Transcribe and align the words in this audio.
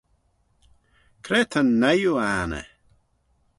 Cre 1.23 1.41
ta'n 1.51 1.67
nuyoo 1.81 2.19
anney? 2.39 2.67